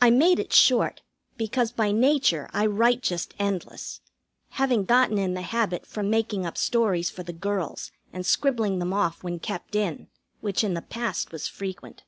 I 0.00 0.08
made 0.08 0.38
it 0.38 0.54
short, 0.54 1.02
because 1.36 1.70
by 1.70 1.92
nature 1.92 2.48
I 2.54 2.64
write 2.64 3.02
just 3.02 3.34
endless, 3.38 4.00
having 4.52 4.86
gotten 4.86 5.18
in 5.18 5.34
the 5.34 5.42
habit 5.42 5.84
from 5.84 6.08
making 6.08 6.46
up 6.46 6.56
stories 6.56 7.10
for 7.10 7.24
the 7.24 7.34
girls 7.34 7.92
and 8.10 8.24
scribbling 8.24 8.78
them 8.78 8.94
off 8.94 9.22
when 9.22 9.38
kept 9.38 9.74
in, 9.74 10.08
which 10.40 10.64
in 10.64 10.72
the 10.72 10.80
past 10.80 11.30
was 11.30 11.46
frequent. 11.46 12.04